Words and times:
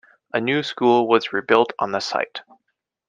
A 0.33 0.41
new 0.41 0.63
school 0.63 1.07
was 1.07 1.31
rebuilt 1.31 1.73
on 1.77 1.91
the 1.91 1.99
site. 1.99 2.41